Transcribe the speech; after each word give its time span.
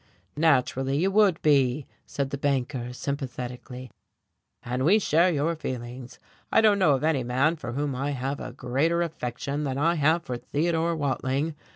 "Naturally 0.35 0.97
you 0.97 1.11
would 1.11 1.39
be," 1.43 1.85
said 2.07 2.31
the 2.31 2.37
banker, 2.39 2.91
sympathetically, 2.91 3.91
"and 4.63 4.83
we 4.83 4.97
share 4.97 5.31
your 5.31 5.55
feelings. 5.55 6.17
I 6.51 6.59
don't 6.59 6.79
know 6.79 6.95
of 6.95 7.03
any 7.03 7.23
man 7.23 7.55
for 7.55 7.73
whom 7.73 7.93
I 7.93 8.09
have 8.13 8.39
a 8.39 8.51
greater 8.51 9.03
affection 9.03 9.63
than 9.63 9.77
I 9.77 9.93
have 9.93 10.23
for 10.23 10.37
Theodore 10.37 10.95
Wading. 10.95 11.53